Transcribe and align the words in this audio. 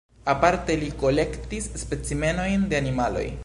Aparte 0.31 0.77
li 0.83 0.87
kolektis 1.03 1.69
specimenojn 1.83 2.67
de 2.73 2.81
animaloj. 2.83 3.29